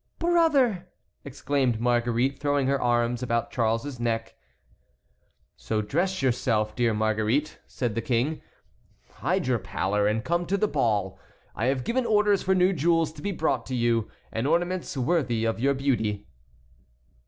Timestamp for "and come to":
10.07-10.57